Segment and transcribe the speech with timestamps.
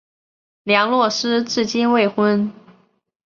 [0.63, 2.51] 梁洛施至今未婚。